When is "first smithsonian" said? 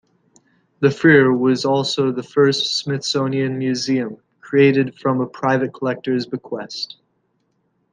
2.23-3.59